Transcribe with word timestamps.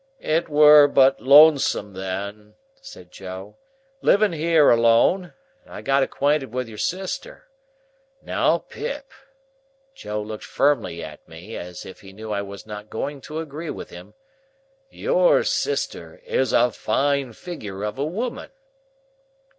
"It 0.19 0.49
were 0.49 0.87
but 0.87 1.21
lonesome 1.21 1.93
then," 1.93 2.55
said 2.81 3.11
Joe, 3.11 3.57
"living 4.01 4.31
here 4.31 4.71
alone, 4.71 5.35
and 5.63 5.71
I 5.75 5.83
got 5.83 6.01
acquainted 6.01 6.51
with 6.51 6.67
your 6.67 6.79
sister. 6.79 7.47
Now, 8.23 8.57
Pip,"—Joe 8.57 10.23
looked 10.23 10.43
firmly 10.43 11.03
at 11.03 11.27
me 11.29 11.55
as 11.55 11.85
if 11.85 12.01
he 12.01 12.13
knew 12.13 12.31
I 12.31 12.41
was 12.41 12.65
not 12.65 12.89
going 12.89 13.21
to 13.21 13.37
agree 13.41 13.69
with 13.69 13.91
him;—"your 13.91 15.43
sister 15.43 16.19
is 16.25 16.51
a 16.51 16.71
fine 16.71 17.31
figure 17.33 17.83
of 17.83 17.99
a 17.99 18.03
woman." 18.05 18.49